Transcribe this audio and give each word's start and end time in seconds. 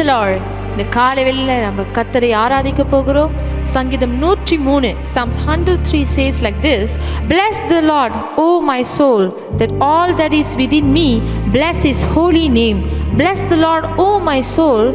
பிரைசலால் 0.00 0.36
இந்த 0.72 0.84
காலை 0.94 1.22
வெளியில் 1.26 1.64
நம்ம 1.64 1.84
கத்தரை 1.96 2.28
ஆராதிக்க 2.42 2.82
போகிறோம் 2.92 3.32
சங்கீதம் 3.72 4.14
நூற்றி 4.22 4.56
மூணு 4.68 4.90
psalm 5.14 5.32
hundred 5.46 5.82
three 5.88 6.00
says 6.14 6.38
like 6.46 6.60
this 6.62 6.92
bless 7.30 7.60
the 7.72 7.80
lord 7.82 8.16
O 8.44 8.46
my 8.68 8.78
soul 8.94 9.26
that 9.60 9.74
all 9.88 10.14
that 10.14 10.36
is 10.38 10.54
within 10.62 10.90
me 10.92 11.06
bless 11.52 11.82
his 11.92 12.04
holy 12.14 12.46
name 12.56 12.80
the 13.18 13.24
the 13.50 13.58
O 13.98 14.08
my 14.22 14.40
soul 14.56 14.88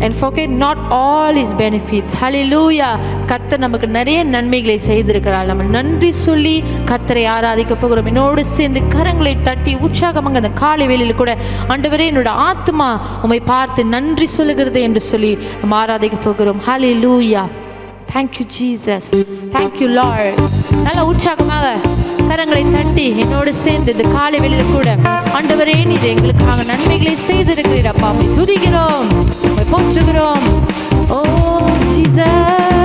and 0.00 0.02
and 0.04 0.14
forget 0.14 0.50
not 0.62 0.78
all 0.92 1.32
his 1.32 1.52
benefits. 1.54 2.12
Hallelujah. 2.14 2.92
கத்தர் 3.30 3.64
நமக்கு 3.64 3.88
நிறைய 3.98 4.18
நன்மைகளை 4.34 4.78
செய்திருக்கிறார். 4.88 5.48
நம்ம 5.50 5.68
நன்றி 5.76 6.10
சொல்லி 6.26 6.54
கத்தரை 6.90 7.24
ஆராதிக்க 7.36 7.74
போகிறோம். 7.82 8.08
என்னோடு 8.10 8.44
சேர்ந்து 8.56 8.80
கரங்களை 8.94 9.34
தட்டி 9.48 9.74
உற்சாகமாக 9.86 10.40
அந்த 10.42 10.52
காலை 10.62 10.86
வேலையில் 10.92 11.20
கூட 11.22 11.32
ஆண்டவரே 11.72 12.06
என்னோட 12.12 12.30
ஆத்மா 12.50 12.88
உம்மை 13.26 13.40
பார்த்து 13.52 13.84
நன்றி 13.96 14.28
சொல்லுகிறது 14.36 14.80
என்று 14.88 15.02
சொல்லி 15.10 15.32
நம்ம 15.60 15.76
ஆராதிக்க 15.82 16.16
போகிறோம். 16.28 16.62
ஹalleluya 16.68 17.00
லூயா 17.04 17.42
தேங்க்யூ 18.12 18.44
ஜீசஸ் 18.56 19.08
தேங்க்யூ 19.54 19.86
you 19.86 19.92
நல்ல 20.86 21.00
உற்சாகமாக 21.10 21.66
கரங்களை 22.30 22.62
தட்டி 22.74 23.06
என்னோடு 23.22 23.52
சேர்ந்து 23.62 23.92
இந்த 23.94 24.04
காலை 24.16 24.40
வெளியில் 24.44 24.72
கூட 24.74 24.96
ஆண்டவரே 25.38 25.76
நீர் 25.90 26.10
எங்களுக்காக 26.12 26.60
நன்மைகளை 26.72 27.14
செய்திருக்கிறீர். 27.28 27.90
அப்பா 27.94 28.10
உம்மை 28.12 28.28
துதிக்கிறோம். 28.40 29.08
போற்றுகிறோம். 29.72 30.46
Oh, 31.16 31.18
ஓ 31.18 31.68
ஜீசஸ் 31.92 32.81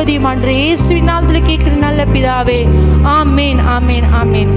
ஆசிர்வதியும் 0.00 0.28
அன்று 0.28 0.52
இயேசுவின் 0.58 1.08
நாமத்தில் 1.08 1.46
கேட்கிற 1.48 1.72
நல்ல 1.82 2.04
பிதாவே 2.12 2.60
ஆமேன் 3.14 3.58
ஆமேன் 3.72 4.06
ஆமேன் 4.20 4.52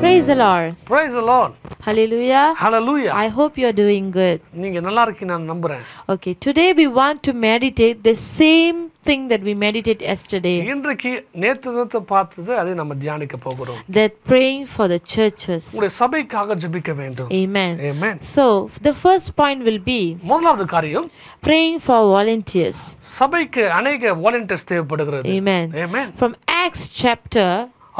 Praise 0.00 0.26
the 0.26 0.36
Lord. 0.36 0.76
Praise 0.84 1.12
the 1.12 1.22
Lord. 1.22 1.52
Hallelujah. 1.80 2.54
Hallelujah. 2.56 3.12
I 3.14 3.26
hope 3.28 3.58
you 3.58 3.66
are 3.66 3.78
doing 3.84 4.12
good. 4.12 4.38
நீங்க 4.52 4.80
நல்லா 4.80 5.02
இருக்கீங்க 5.06 5.32
நான் 5.32 5.50
நம்புறேன் 5.52 5.82
Okay, 6.08 6.34
today 6.48 6.70
we 6.72 6.86
want 7.00 7.20
to 7.28 7.34
meditate 7.48 7.98
the 8.04 8.16
same 8.38 8.78
thing 9.08 9.22
that 9.32 9.42
we 9.48 9.52
meditated 9.64 10.02
yesterday. 10.08 10.54
இன்றைக்கு 10.72 11.10
நேத்து 11.42 11.70
நேத்து 11.76 11.98
பார்த்தது 12.12 12.52
அதை 12.60 12.72
நம்ம 12.80 12.96
தியானிக்க 13.04 13.36
போகிறோம் 13.46 13.80
That 13.98 14.12
praying 14.30 14.62
for 14.74 14.86
the 14.94 15.00
churches. 15.14 15.62
உங்களுடைய 15.70 15.94
சபைக்காக 16.02 16.56
ஜெபிக்க 16.64 16.94
வேண்டும் 17.02 17.30
Amen. 17.40 17.72
Amen. 17.90 18.16
So, 18.34 18.44
the 18.88 18.94
first 19.04 19.30
point 19.40 19.62
will 19.68 19.82
be 19.92 20.00
முதலாவது 20.32 20.66
காரியம் 20.74 21.08
praying 21.48 21.78
for 21.86 21.98
volunteers. 22.16 22.80
சபைக்கு 23.20 23.64
அநேக 23.78 24.14
வாலண்டியர்ஸ் 24.24 24.68
தேவைப்படுகிறது 24.72 25.34
Amen. 25.38 25.66
Amen. 25.86 26.08
From 26.22 26.34
Acts 26.64 26.84
chapter 27.02 27.48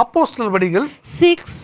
அப்போஸ்தலர் 0.02 0.54
படிகள் 0.56 0.88
6, 1.22 1.54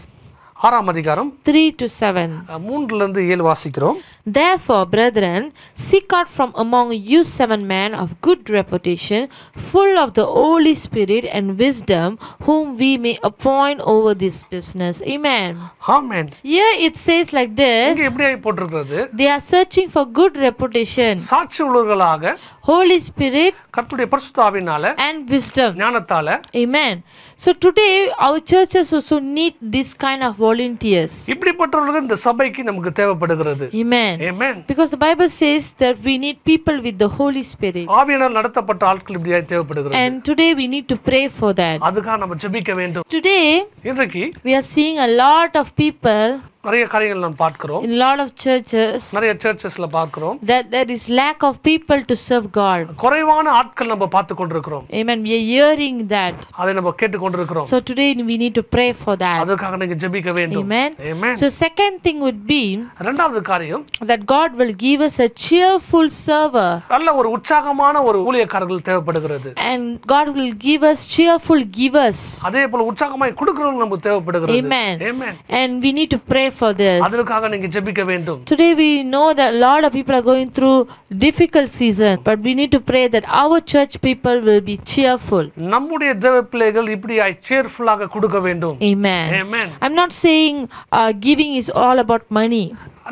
ஆறாம் 0.64 0.88
அதிகாரம் 0.88 1.30
3 1.46 1.62
to 1.80 1.86
7. 2.00 2.28
அஹ், 2.48 2.60
மூன்றுல 2.66 2.96
இருந்து 2.96 3.22
ஏழு 3.28 3.44
வாசிக்கிறோம் 3.44 3.96
Therefore, 4.36 4.82
brethren, 4.86 5.40
seek 5.86 6.12
out 6.18 6.28
from 6.36 6.50
among 6.56 6.86
you 7.10 7.18
seven 7.30 7.66
men 7.68 7.90
of 7.94 8.14
good 8.22 8.42
reputation, 8.50 9.22
full 9.70 9.98
of 9.98 10.14
the 10.14 10.24
Holy 10.36 10.74
Spirit 10.76 11.24
and 11.30 11.58
wisdom, 11.58 12.08
whom 12.46 12.78
we 12.78 12.90
may 12.98 13.14
appoint 13.22 13.80
over 13.86 14.12
this 14.14 14.36
business. 14.46 15.02
Amen. 15.14 15.50
Amen 15.96 16.30
Here 16.46 16.72
it 16.86 16.96
says 16.98 17.26
like 17.38 17.52
this 17.56 17.90
இங்க 17.92 18.08
எப்படி 18.12 18.28
போட்டிருக்கிறது 18.46 19.00
they 19.20 19.28
are 19.28 19.44
searching 19.50 19.90
for 19.90 20.04
good 20.20 20.36
reputation, 20.46 21.14
சாட்சி 21.32 21.62
உள்ளவர்களாக 21.62 22.34
Holy 22.64 22.96
Spirit, 23.06 23.54
கர்த்தருடைய 23.76 24.06
பரிசுத்தாவினால 24.12 24.90
and 25.06 25.18
wisdom. 25.34 25.70
ஞானத்தால 25.80 26.28
Amen. 26.62 26.94
So 27.36 27.52
today, 27.64 27.94
our 28.26 28.38
churches 28.52 28.92
also 28.96 29.16
need 29.36 29.54
this 29.74 29.88
kind 30.04 30.22
of 30.28 30.32
volunteers. 30.44 31.14
இப்படிப்பட்டவர்கள் 31.34 32.00
இந்த 32.04 32.16
சபைக்கு 32.24 32.62
நமக்கு 32.68 32.92
தேவைப்படுகிறது 33.00 33.66
Amen. 33.82 34.14
Amen. 34.30 34.56
Because 34.70 34.92
the 34.96 35.00
Bible 35.06 35.30
says 35.40 35.66
that 35.82 35.98
we 36.08 36.14
need 36.24 36.38
people 36.52 36.78
with 36.86 36.96
the 37.04 37.10
Holy 37.18 37.44
Spirit. 37.52 37.84
ஆவியினால் 37.98 38.36
நடத்தப்பட்ட 38.38 38.88
ஆட்கள் 38.92 39.18
இப்படியாய் 39.18 39.46
தேவைப்படுகிறது 39.52 40.00
And 40.04 40.24
today 40.30 40.50
we 40.62 40.68
need 40.76 40.88
to 40.94 40.98
pray 41.10 41.24
for 41.40 41.52
that. 41.62 41.78
அதுக்காக 41.90 42.16
நம்ம 42.24 42.40
ஜெபிக்க 42.46 42.74
வேண்டும் 42.80 43.06
Today 43.18 43.44
இன்றைக்கு 43.90 44.24
we 44.48 44.54
are 44.60 44.66
seeing 44.74 44.98
a 45.08 45.12
lot 45.24 45.54
of 45.62 45.68
people 45.84 46.26
நிறைய 46.66 46.84
காரியங்கள் 46.92 47.24
நாம் 47.24 47.38
பார்க்கிறோம் 47.42 47.82
in 47.86 47.92
lot 48.02 48.18
of 48.24 48.28
churches 48.44 48.98
நிறைய 49.16 49.32
சர்ச்சஸ்ல 49.44 49.86
பார்க்கிறோம் 49.96 50.36
that 50.50 50.64
there 50.74 50.88
is 50.94 51.02
lack 51.20 51.40
of 51.48 51.54
people 51.68 52.00
to 52.10 52.14
serve 52.26 52.46
God. 52.58 52.84
குறைவான 53.02 53.46
ஆட்கள் 53.60 53.90
நம்ம 53.92 54.06
பார்த்து 54.14 54.34
கொண்டிருக்கிறோம் 54.38 54.84
Amen. 55.00 55.18
We 55.26 55.32
are 55.38 55.44
hearing 55.52 55.96
that. 56.14 56.36
அதை 56.60 56.72
நம்ம 56.78 56.92
கேட்டு 57.02 57.18
கொண்டிருக்கிறோம் 57.24 57.66
So 57.72 57.78
today 57.90 58.08
we 58.30 58.36
need 58.42 58.54
to 58.60 58.64
pray 58.76 58.88
for 59.02 59.14
that. 59.24 59.38
அதுக்காக 59.44 59.80
நீங்க 59.82 59.98
ஜெபிக்க 60.04 60.32
வேண்டும் 60.38 60.64
Amen. 60.66 60.90
Amen. 61.12 61.34
So 61.42 61.48
second 61.64 61.94
thing 62.06 62.18
would 62.26 62.40
be 62.52 62.62
இரண்டாவது 63.04 63.42
காரியம் 63.50 63.84
that 64.12 64.22
God 64.34 64.50
will 64.60 64.74
give 64.86 65.02
us 65.08 65.16
a 65.26 65.30
cheerful 65.46 66.08
server 66.22 66.70
நல்ல 66.94 67.14
ஒரு 67.20 67.30
உற்சாகமான 67.36 68.02
ஒரு 68.08 68.20
ஊழியக்காரர்கள் 68.28 68.84
தேவைப்படுகிறது 68.90 69.52
and 69.70 69.84
God 70.14 70.28
will 70.38 70.52
give 70.68 70.82
us 70.92 71.00
cheerful 71.16 71.62
givers. 71.80 72.20
அதே 72.48 72.64
போல 72.72 72.88
உற்சாகமாய் 72.92 73.36
கொடுக்கிறவங்க 73.42 73.84
நமக்கு 73.84 74.08
தேவைப்படுகிறது 74.08 74.58
Amen. 74.62 74.96
Amen. 75.12 75.34
And 75.60 75.70
we 75.86 75.92
need 76.00 76.10
to 76.16 76.22
pray 76.32 76.48
for 76.54 76.70
this. 76.74 76.98
அதற்காக 77.06 77.48
நீங்க 77.54 77.68
ஜெபிக்க 77.76 78.02
வேண்டும் 78.12 78.40
Today 78.52 78.70
we 78.74 78.90
know 79.12 79.26
that 79.40 79.50
a 79.54 79.60
lot 79.66 79.82
of 79.86 79.92
people 79.92 80.14
are 80.14 80.26
going 80.30 80.50
through 80.56 80.76
difficult 81.18 81.68
season, 81.80 82.14
but 82.28 82.38
we 82.40 82.54
need 82.54 82.72
to 82.72 82.82
pray 82.90 83.04
that 83.08 83.26
our 83.42 83.58
church 83.72 83.94
people 84.00 84.38
will 84.48 84.62
be 84.62 84.76
cheerful. 84.92 85.44
நம்முடைய 85.74 86.10
தேவ 86.24 86.42
பிள்ளைகள் 86.52 86.90
இப்படியாய் 86.96 87.38
சேர்ஃபுல்லாக 87.50 88.10
கொடுக்க 88.16 88.40
வேண்டும் 88.48 88.76
Amen. 88.92 89.28
Amen. 89.42 89.68
I'm 89.84 89.96
not 90.02 90.12
saying 90.24 90.58
uh, 90.98 91.10
giving 91.28 91.52
is 91.62 91.70
all 91.84 91.98
about 92.06 92.24
money. 92.40 92.64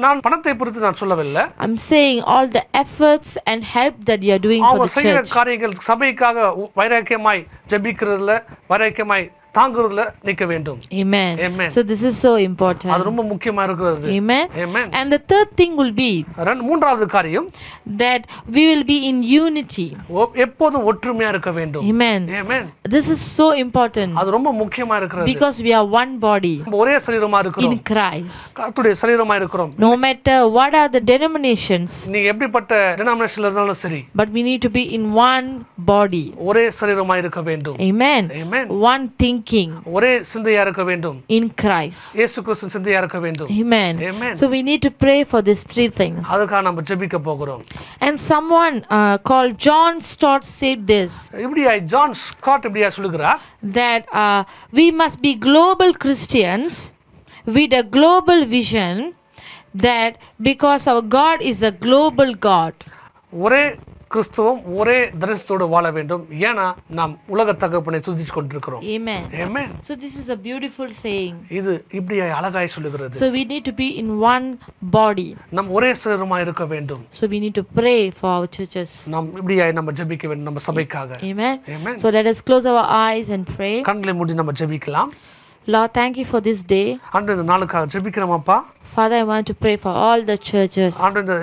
நான் 0.02 0.20
பணத்தை 0.24 0.52
பொறுத்து 0.58 0.84
நான் 0.84 0.98
சொல்லவில்லை 1.00 1.42
I'm 1.64 1.76
saying 1.90 2.18
all 2.32 2.46
the 2.54 2.64
efforts 2.82 3.30
and 3.50 3.60
help 3.74 3.96
that 4.10 4.20
you 4.26 4.32
are 4.36 4.42
doing 4.46 4.62
for 4.62 4.70
அவங்க 4.70 4.88
the 4.94 5.04
church. 5.08 5.30
காரியங்கள் 5.38 5.74
சபைக்காக 5.88 6.46
வைராக்கியமாய் 6.80 7.42
ஜெபிக்கிறதுல 7.72 8.34
வைராக்கியமாய் 8.72 9.26
தாங்குறதுல 9.55 10.01
நிக்க 10.25 10.43
வேண்டும் 10.45 10.79
Amen. 10.93 11.31
Amen. 11.39 11.69
So 11.75 11.81
this 11.83 12.01
is 12.03 12.15
so 12.17 12.31
important. 12.39 12.91
அது 12.93 13.03
ரொம்ப 13.03 13.23
முக்கியமா 13.23 13.63
இருக்கிறது 13.63 14.07
Amen. 14.17 14.45
Amen. 14.65 14.87
And 14.91 15.11
the 15.11 15.21
third 15.31 15.49
thing 15.59 15.71
will 15.75 15.93
be 15.95 16.09
ரெண்டு- 16.39 16.61
மூன்றாவது 16.61 17.05
காரியம் 17.07 17.47
that 17.97 18.21
we 18.55 18.63
will 18.69 18.83
be 18.83 18.97
in 19.09 19.15
unity. 19.43 19.87
ஒ- 20.09 20.29
எப்போதும் 20.35 20.85
ஒற்றுமையா 20.89 21.29
இருக்க 21.29 21.51
வேண்டும் 21.51 21.85
Amen. 21.85 22.21
Amen. 22.41 22.65
This 22.95 23.07
is 23.09 23.21
so 23.37 23.47
important 23.55 24.13
அது 24.15 24.31
ரொம்ப 24.31 24.51
முக்கியமா 24.53 24.97
இருக்கிறது 24.97 25.27
because 25.31 25.57
we 25.61 25.73
are 25.79 25.85
one 26.01 26.13
body 26.19 26.53
நம்ம 26.63 26.77
ஒரே 26.77 26.95
சரீரமா 27.07 27.39
இருக்கிறோம் 27.39 27.71
in 27.71 27.81
Christ. 27.91 28.37
கர்த்தருடைய 28.59 28.95
சரீரமா 29.01 29.35
இருக்கிறோம் 29.35 29.73
No 29.87 29.93
matter 30.05 30.37
what 30.57 30.73
are 30.73 30.89
the 30.89 31.03
denominations, 31.13 31.91
நீங்க 32.07 32.27
எப்படிப்பட்ட 32.27 32.73
டினாமினேஷன்ல 32.99 33.47
இருந்தாலும் 33.49 33.81
சரி 33.85 34.01
but 34.15 34.29
we 34.29 34.43
need 34.49 34.61
to 34.61 34.69
be 34.69 34.85
in 34.93 35.13
one 35.31 35.49
body. 35.87 36.25
ஒரே 36.49 36.67
சரீரமா 36.81 37.17
இருக்க 37.17 37.41
வேண்டும் 37.41 37.77
Amen. 37.89 38.23
Amen. 38.43 38.65
One 38.93 39.03
thinking 39.41 39.69
ஒரே 39.95 40.11
சிந்தையா 40.31 40.61
இருக்க 40.65 40.83
வேண்டும் 40.89 41.17
in 41.37 41.45
Christ. 41.63 42.01
இயேசு 42.19 42.43
கிறிஸ்து 42.47 42.69
சிந்தையா 42.75 42.99
இருக்க 43.03 43.19
வேண்டும் 43.25 43.49
Amen. 43.61 43.93
Amen. 44.11 44.33
So 44.41 44.47
we 44.55 44.61
need 44.69 44.81
to 44.87 44.91
pray 45.05 45.19
for 45.31 45.41
these 45.49 45.63
three 45.73 45.89
things. 45.99 46.21
அதுக்காக 46.33 46.61
நம்ம 46.69 46.83
ஜெபிக்க 46.91 47.19
போகிறோம் 47.29 47.63
And 48.07 48.15
someone 48.31 48.77
uh, 48.97 49.15
called 49.29 49.55
John 49.67 49.95
Stott 50.11 50.45
said 50.57 50.81
this 50.93 51.13
இப்படியா 51.45 51.73
ஜான் 51.95 52.15
ஸ்காட் 52.25 52.67
இப்படியா 52.69 52.89
சொல்லுகிறார் 52.97 53.39
that 53.79 54.03
uh, 54.23 54.41
we 54.79 54.87
must 55.01 55.19
be 55.27 55.33
global 55.49 55.91
Christians 56.05 56.73
with 57.57 57.73
a 57.73 57.85
global 57.97 58.39
vision 58.57 58.95
that 59.87 60.13
because 60.49 60.83
our 60.91 61.03
God 61.19 61.37
is 61.51 61.59
a 61.63 61.73
global 61.85 62.31
God. 62.49 62.73
ஒரே 63.45 63.63
கிறிஸ்துவம் 64.12 64.60
ஒரே 64.78 64.96
தரிசனத்தோடு 65.20 65.66
வாழ 65.72 65.86
வேண்டும் 65.96 66.22
ஏன்னா 66.48 66.64
நாம் 66.98 67.12
உலக 67.34 67.54
தகப்பனை 67.62 68.00
துதிச்சு 68.06 68.34
கொண்டிருக்கிறோம் 68.36 68.82
Amen. 68.96 69.22
Amen. 69.44 69.68
So 69.88 69.94
this 69.96 70.14
is 70.22 70.26
a 70.28 70.38
beautiful 70.46 70.88
saying. 71.04 71.34
இது 71.58 71.72
இப்படியா 71.98 72.26
அழகாய் 72.38 72.72
சொல்லுகிறது 72.74 73.20
So 73.22 73.28
we 73.36 73.44
need 73.52 73.64
to 73.70 73.74
be 73.74 73.88
in 74.02 74.08
one 74.26 74.46
body. 74.98 75.28
நம் 75.58 75.70
ஒரே 75.76 75.90
சரீரமா 76.02 76.38
இருக்க 76.44 76.66
வேண்டும் 76.74 77.02
So 77.20 77.30
we 77.34 77.40
need 77.44 77.56
to 77.60 77.66
pray 77.80 78.00
for 78.20 78.30
our 78.36 78.48
churches. 78.56 78.92
நாம் 79.14 79.28
இப்படியாய் 79.38 79.76
நம்ம 79.80 79.94
ஜெபிக்க 80.00 80.26
வேண்டும் 80.32 80.48
நம்ம 80.50 80.62
சபைக்காக 80.68 81.20
Amen. 81.30 81.54
Amen. 81.76 81.96
So 82.04 82.08
let 82.18 82.28
us 82.32 82.40
close 82.50 82.66
our 82.72 82.86
eyes 83.06 83.30
and 83.36 83.44
pray. 83.56 83.74
கண்களை 83.90 84.14
மூடி 84.20 84.40
நம்ம 84.42 84.54
ஜெபிக்கலாம் 84.62 85.12
Lord, 85.66 85.90
thank 85.94 86.14
you 86.16 86.24
for 86.24 86.40
this 86.40 86.60
day. 86.72 86.86
அன்று 87.16 87.34
இந்த 87.36 87.44
நாளுக்காக 87.50 87.86
ஜெபிக்கிறோமாப்பா 87.94 88.56
Father, 88.92 89.16
I 89.16 89.22
want 89.24 89.46
to 89.46 89.54
pray 89.54 89.76
for 89.76 89.88
all 89.90 90.20
the 90.22 90.36
churches. 90.50 90.94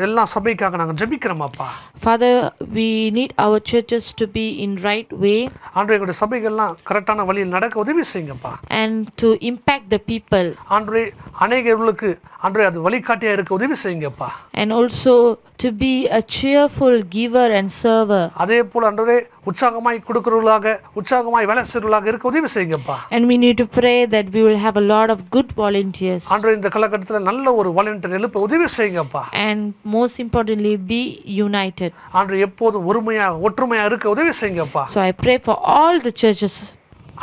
எல்லா 0.07 0.23
சபைக்காக 0.35 0.77
நாங்கள் 0.81 0.99
ஜெபிக்கிறோமாப்பா 1.01 1.67
Father, 2.05 2.31
we 2.77 2.87
need 3.17 3.31
our 3.45 3.59
churches 3.71 4.03
to 4.19 4.25
be 4.37 4.45
in 4.65 4.71
right 4.87 5.09
way 5.23 5.39
எங்களுடைய 5.79 6.17
சபைகள்லாம் 6.21 6.75
கரெக்டான 6.89 7.25
வழியில் 7.29 7.55
நடக்க 7.57 7.83
உதவி 7.85 8.05
செய்யுங்கப்பா 8.11 8.53
and 8.81 8.95
to 9.23 9.29
impact 9.51 9.87
the 9.95 10.01
people 10.11 10.47
அன்றே 10.77 11.03
அநேகர்களுக்கு 11.45 12.11
அன்றே 12.47 12.63
அது 12.69 12.79
வழிகாட்டியா 12.87 13.33
இருக்க 13.37 13.53
உதவி 13.59 13.77
செய்யுங்கப்பா 13.83 14.29
and 14.61 14.71
also 14.79 15.15
to 15.63 15.69
be 15.81 15.93
a 16.19 16.23
cheerful 16.35 16.95
giver 17.17 17.47
and 17.57 17.69
server. 17.81 18.23
அதே 18.43 18.59
போல 18.73 18.91
அன்றே 18.91 19.17
உற்சாகமாய் 19.49 19.97
கொடுக்கிறவர்களாக 20.07 20.75
உற்சாகமாய் 20.99 21.49
வேலை 21.51 21.63
செய்கிறவர்களாக 21.63 22.09
இருக்க 22.11 22.31
உதவி 22.31 22.51
செய்யுங்கப்பா 22.55 22.97
And 23.15 23.23
we 23.31 23.37
need 23.45 23.57
to 23.63 23.67
pray 23.79 23.97
that 24.15 24.27
we 24.35 24.43
will 24.47 24.59
have 24.65 24.77
a 24.83 24.87
lot 24.93 25.09
of 25.15 25.19
good 25.37 25.49
volunteers. 25.63 26.23
அன்று 26.35 26.55
இந்த 26.59 26.71
காலகட்டத்தில் 26.77 27.27
நல்ல 27.29 27.38
ஒரு 27.59 27.69
வாலண்டியர் 27.73 28.17
எழுப்ப 28.19 28.39
உதவி 28.39 28.67
செய்யுங்கப்பா 28.77 29.21
And 29.47 29.61
most 29.97 30.17
importantly, 30.19 30.73
be 30.91 31.01
united. 31.45 31.91
அன்று 32.11 32.39
எப்போதும் 32.47 32.87
ஒருமையா 32.91 33.27
ஒற்றுமையா 33.47 33.85
இருக்க 33.85 34.09
உதவி 34.09 34.33
செய்யுங்கப்பா 34.41 34.83
So 34.95 34.99
I 35.01 35.13
pray 35.25 35.37
for 35.39 35.55
all 35.75 35.97
the 35.99 36.13
churches 36.23 36.55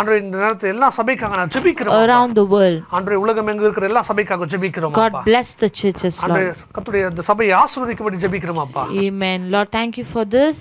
அன்று 0.01 0.17
இந்த 0.23 0.37
நேரத்தில் 0.39 0.73
எல்லா 0.75 0.89
சபைக்காக 0.97 1.37
நான் 1.37 1.53
ஜெபிக்கிறோம் 1.55 1.95
around 2.01 2.33
the 2.41 2.47
world. 2.55 2.79
அன்று 2.91 3.21
உலகம் 3.25 3.49
எங்க 3.49 3.63
இருக்கிற 3.67 3.87
எல்லா 3.87 4.03
சபைக்காக 4.11 4.49
ஜெபிக்கிறோம் 4.55 4.95
God 4.95 5.15
bless 5.25 5.51
the 5.65 5.71
churches, 5.81 6.17
Lord. 6.33 6.59
கத்துடைய 6.77 7.05
இந்த 7.13 7.23
சபையை 7.31 7.55
ஆசீர்வதிக்கும்படி 7.63 8.21
ஜெபிக்கிறோமாப்பா 8.25 8.85
Amen. 9.07 9.51
Lord, 9.55 9.71
thank 9.79 9.95
you 9.97 10.07
for 10.15 10.25
this. 10.37 10.59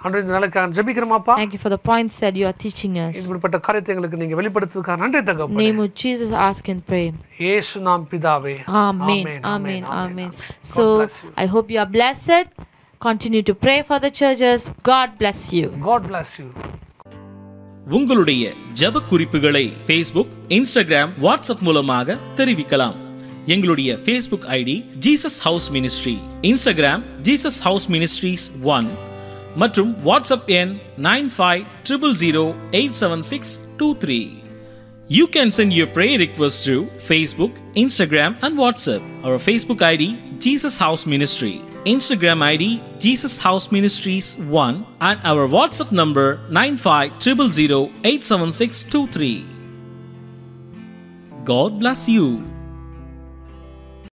அன்று 0.00 0.20
இந்த 0.22 0.32
நாளுக்காக 0.34 0.74
ஜெபிக்கிறோமாப்பா 0.76 1.34
Thank 1.38 1.54
you 1.56 1.60
for 1.64 1.72
the 1.74 1.80
points 1.90 2.16
that 2.24 2.34
you 2.40 2.46
are 2.46 2.56
teaching 2.64 2.94
us. 3.04 3.14
இப்படிப்பட்ட 3.20 3.58
காரியத்தை 3.66 3.90
எங்களுக்கு 3.94 4.20
நீங்க 4.22 4.36
வெளிப்படுத்துறதுக்காக 4.40 5.00
நன்றி 5.04 5.20
தகப்பனே 5.30 5.64
name 5.64 5.80
of 5.84 5.90
Jesus, 6.04 6.32
ask 6.48 6.66
and 6.74 6.82
pray. 6.90 7.04
இயேசு 7.40 7.80
நாம் 7.88 8.04
பிதாவே 8.12 8.56
Amen. 8.84 9.24
Amen. 9.54 9.82
Amen. 10.02 10.30
So. 10.72 10.84
I 11.36 11.48
hope 11.54 11.68
you 11.70 11.80
are 11.80 11.90
blessed. 11.98 12.46
Continue 13.00 13.42
to 13.42 13.54
pray 13.56 13.78
for 13.82 13.98
the 13.98 14.12
churches. 14.12 14.60
God 14.84 15.10
bless 15.18 15.40
you. 15.52 15.66
God 15.82 16.04
bless 16.10 16.30
you. 16.40 16.48
உங்களுடைய 17.88 18.44
ஜெப 18.80 19.02
குறிப்புகளை 19.10 19.62
ஃபேஸ்புக் 19.86 20.32
இன்ஸ்டாகிராம் 20.56 21.12
வாட்ஸ்அப் 21.24 21.62
மூலமாக 21.68 22.18
தெரிவிக்கலாம் 22.34 22.96
எங்களுடைய 23.46 23.90
Facebook 24.04 24.46
ID 24.56 24.74
Jesus 25.06 25.40
House 25.46 25.68
ministry 25.76 26.16
Instagram 26.50 27.04
Jesus 27.28 27.60
House 27.66 27.86
ministries 27.94 28.46
one 28.76 28.88
மற்றும் 29.55 29.91
WhatsApp 30.07 30.47
எண் 30.59 30.71
nine 31.09 31.29
five 31.37 31.63
triple 31.89 32.15
zero 32.23 32.45
eight 32.79 32.97
seven 33.03 33.25
six 33.31 33.53
two 33.81 33.89
three 34.05 34.19
You 35.09 35.27
can 35.27 35.51
send 35.51 35.73
your 35.73 35.87
prayer 35.87 36.17
requests 36.17 36.63
through 36.65 36.85
Facebook, 36.97 37.51
Instagram, 37.75 38.37
and 38.41 38.57
WhatsApp. 38.57 39.03
Our 39.23 39.37
Facebook 39.37 39.83
ID, 39.83 40.17
Jesus 40.39 40.77
House 40.77 41.05
Ministry. 41.05 41.61
Instagram 41.85 42.41
ID, 42.41 42.81
Jesus 42.99 43.37
House 43.37 43.71
Ministries 43.71 44.35
1. 44.37 44.85
And 45.01 45.19
our 45.23 45.47
WhatsApp 45.47 45.91
number, 45.91 46.39
950087623. 46.49 49.45
God 51.43 51.79
bless 51.79 52.07
you. 52.07 52.43